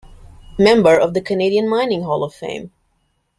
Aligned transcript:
Member 0.57 0.99
of 0.99 1.13
the 1.13 1.21
Canadian 1.21 1.69
Mining 1.69 2.01
Hall 2.01 2.23
of 2.23 2.33
Fame. 2.33 2.71